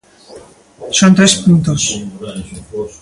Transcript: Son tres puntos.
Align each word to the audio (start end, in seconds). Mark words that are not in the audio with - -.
Son 0.97 1.11
tres 1.17 1.33
puntos. 1.43 1.83